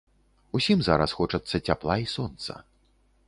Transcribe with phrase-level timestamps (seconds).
[0.59, 2.59] Усім зараз хочацца цяпла і сонца.